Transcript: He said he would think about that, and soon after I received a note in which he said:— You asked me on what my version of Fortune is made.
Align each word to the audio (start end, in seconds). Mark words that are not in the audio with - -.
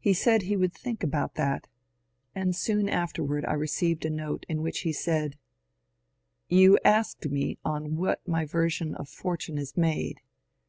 He 0.00 0.12
said 0.14 0.42
he 0.42 0.56
would 0.56 0.72
think 0.74 1.04
about 1.04 1.34
that, 1.36 1.68
and 2.34 2.56
soon 2.56 2.88
after 2.88 3.24
I 3.48 3.52
received 3.52 4.04
a 4.04 4.10
note 4.10 4.44
in 4.48 4.62
which 4.62 4.80
he 4.80 4.92
said:— 4.92 5.38
You 6.48 6.76
asked 6.84 7.28
me 7.28 7.58
on 7.64 7.94
what 7.94 8.26
my 8.26 8.46
version 8.46 8.96
of 8.96 9.08
Fortune 9.08 9.56
is 9.58 9.76
made. 9.76 10.20